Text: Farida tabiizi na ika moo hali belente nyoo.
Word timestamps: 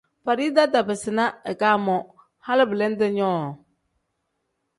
Farida 0.23 0.63
tabiizi 0.73 1.11
na 1.17 1.25
ika 1.51 1.69
moo 1.83 2.05
hali 2.45 2.63
belente 2.69 3.05
nyoo. 3.17 3.45